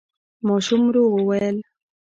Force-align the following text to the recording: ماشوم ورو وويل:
ماشوم 0.47 0.81
ورو 0.87 1.03
وويل: 1.11 1.57